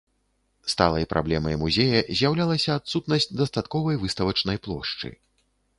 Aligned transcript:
Сталай 0.73 1.05
праблемай 1.11 1.59
музея 1.65 1.99
з'яўлялася 2.23 2.69
адсутнасць 2.81 3.29
дастатковай 3.43 3.95
выставачнай 4.07 4.57
плошчы. 4.67 5.19